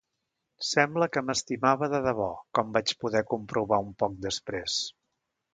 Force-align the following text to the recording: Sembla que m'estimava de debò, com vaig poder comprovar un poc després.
Sembla 0.67 1.07
que 1.17 1.23
m'estimava 1.27 1.89
de 1.93 2.01
debò, 2.07 2.31
com 2.61 2.73
vaig 2.79 2.97
poder 3.05 3.25
comprovar 3.35 3.83
un 3.89 3.95
poc 4.05 4.21
després. 4.29 4.83